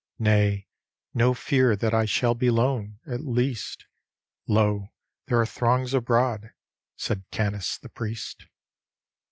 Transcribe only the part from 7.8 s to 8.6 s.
priest.